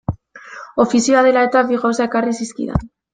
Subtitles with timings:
[0.83, 2.89] Ofizioa dela-eta, bi gauza ekarri zizkidan.